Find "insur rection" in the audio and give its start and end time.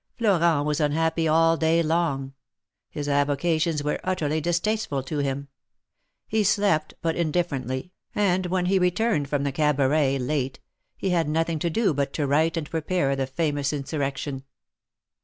13.71-14.41